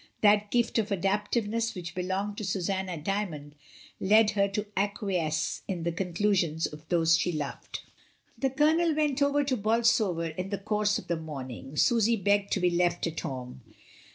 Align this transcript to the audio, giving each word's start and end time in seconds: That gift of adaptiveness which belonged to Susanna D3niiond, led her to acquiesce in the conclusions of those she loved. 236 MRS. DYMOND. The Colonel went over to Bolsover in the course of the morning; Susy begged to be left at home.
That 0.21 0.49
gift 0.49 0.79
of 0.79 0.91
adaptiveness 0.91 1.75
which 1.75 1.93
belonged 1.93 2.39
to 2.39 2.43
Susanna 2.43 2.97
D3niiond, 2.97 3.51
led 3.99 4.31
her 4.31 4.47
to 4.47 4.65
acquiesce 4.75 5.61
in 5.67 5.83
the 5.83 5.91
conclusions 5.91 6.65
of 6.65 6.89
those 6.89 7.15
she 7.15 7.31
loved. 7.31 7.81
236 8.41 8.41
MRS. 8.41 8.41
DYMOND. 8.41 8.43
The 8.43 8.57
Colonel 8.57 8.95
went 8.95 9.21
over 9.21 9.43
to 9.43 9.57
Bolsover 9.57 10.25
in 10.29 10.49
the 10.49 10.57
course 10.57 10.97
of 10.97 11.05
the 11.07 11.17
morning; 11.17 11.75
Susy 11.75 12.15
begged 12.15 12.51
to 12.53 12.59
be 12.59 12.71
left 12.71 13.05
at 13.05 13.19
home. 13.19 13.61